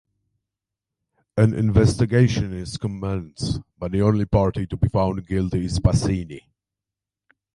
An 1.37 1.53
investigation 1.53 2.53
is 2.53 2.75
commenced, 2.75 3.59
but 3.77 3.91
the 3.91 4.01
only 4.01 4.25
party 4.25 4.65
to 4.65 4.75
be 4.75 4.87
found 4.89 5.27
guilty 5.27 5.65
is 5.65 5.77
Basini. 5.79 6.41